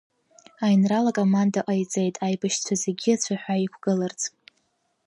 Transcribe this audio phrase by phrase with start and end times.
[0.65, 4.21] Аинрал акоманда ҟаиҵеит аибашьцәа зегьы ацәаҳәа иқәгыларц.